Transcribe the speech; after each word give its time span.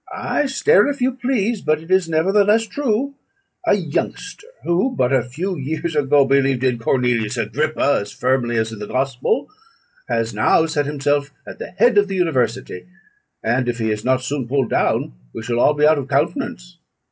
Ay, 0.11 0.47
stare 0.47 0.87
if 0.87 0.99
you 0.99 1.11
please; 1.11 1.61
but 1.61 1.79
it 1.79 1.91
is 1.91 2.09
nevertheless 2.09 2.65
true. 2.65 3.13
A 3.67 3.75
youngster 3.75 4.47
who, 4.63 4.95
but 4.95 5.13
a 5.13 5.21
few 5.21 5.55
years 5.55 5.95
ago, 5.95 6.25
believed 6.25 6.63
in 6.63 6.79
Cornelius 6.79 7.37
Agrippa 7.37 7.99
as 8.01 8.11
firmly 8.11 8.57
as 8.57 8.71
in 8.71 8.79
the 8.79 8.87
gospel, 8.87 9.47
has 10.09 10.33
now 10.33 10.65
set 10.65 10.87
himself 10.87 11.31
at 11.45 11.59
the 11.59 11.67
head 11.69 11.99
of 11.99 12.07
the 12.07 12.15
university; 12.15 12.87
and 13.43 13.69
if 13.69 13.77
he 13.77 13.91
is 13.91 14.03
not 14.03 14.23
soon 14.23 14.47
pulled 14.47 14.71
down, 14.71 15.13
we 15.35 15.43
shall 15.43 15.59
all 15.59 15.75
be 15.75 15.85
out 15.85 15.99
of 15.99 16.07
countenance. 16.07 16.79